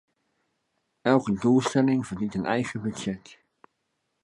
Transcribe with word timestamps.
Elke 1.01 1.33
doelstelling 1.33 2.05
verdient 2.07 2.35
een 2.35 2.45
eigen 2.45 2.81
budget. 2.81 3.39